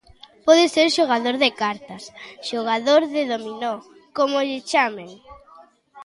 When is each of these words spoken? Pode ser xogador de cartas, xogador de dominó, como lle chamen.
Pode 0.45 0.65
ser 0.75 0.87
xogador 0.97 1.35
de 1.43 1.49
cartas, 1.61 2.03
xogador 2.49 3.01
de 3.13 3.21
dominó, 3.31 3.75
como 4.17 4.37
lle 4.47 4.59
chamen. 4.71 5.09